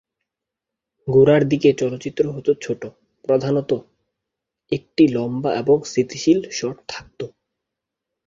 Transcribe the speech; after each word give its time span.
গোড়ার 1.07 1.43
দিকে 1.43 1.69
চলচ্চিত্র 1.73 2.23
হত 2.31 2.47
ছোট, 2.61 2.81
প্রধানত 3.25 3.71
একটিই 4.71 5.09
লম্বা 5.11 5.49
আর 5.51 5.67
স্থিতিশীল 5.83 6.39
শট 6.51 6.77
থাকত। 6.87 7.19